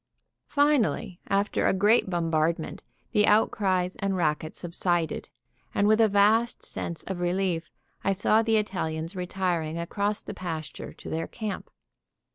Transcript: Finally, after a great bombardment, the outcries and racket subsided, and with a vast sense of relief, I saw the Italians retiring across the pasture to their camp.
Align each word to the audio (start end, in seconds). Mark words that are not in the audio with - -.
Finally, 0.47 1.19
after 1.27 1.67
a 1.67 1.73
great 1.75 2.09
bombardment, 2.09 2.83
the 3.11 3.27
outcries 3.27 3.95
and 3.97 4.17
racket 4.17 4.55
subsided, 4.55 5.29
and 5.75 5.87
with 5.87 6.01
a 6.01 6.07
vast 6.07 6.65
sense 6.65 7.03
of 7.03 7.19
relief, 7.19 7.69
I 8.03 8.11
saw 8.13 8.41
the 8.41 8.57
Italians 8.57 9.15
retiring 9.15 9.77
across 9.77 10.19
the 10.19 10.33
pasture 10.33 10.91
to 10.93 11.07
their 11.11 11.27
camp. 11.27 11.69